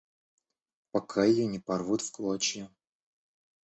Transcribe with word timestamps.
Пока 0.89 1.25
ее 1.25 1.45
не 1.45 1.59
порвут 1.59 2.01
в 2.01 2.11
клочья. 2.11 2.71